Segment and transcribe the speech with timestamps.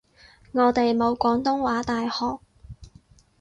[0.53, 2.39] 我哋冇廣東話大學